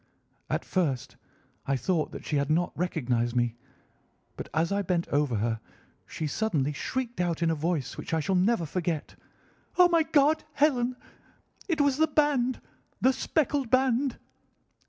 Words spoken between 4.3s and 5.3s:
but as I bent